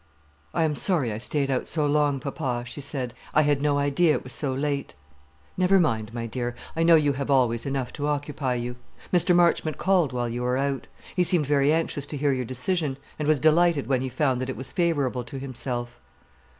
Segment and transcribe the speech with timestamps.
[0.51, 4.13] "I am sorry I stayed out so long, papa" she said; "I had no idea
[4.15, 4.95] it was so late."
[5.55, 8.77] "Never mind, my dear, I know you have always enough to occupy you.
[9.13, 9.35] Mr.
[9.35, 10.87] Marchmont called while you were out.
[11.15, 14.49] He seemed very anxious to hear your decision, and was delighted when he found that
[14.49, 15.99] it was favourable to himself."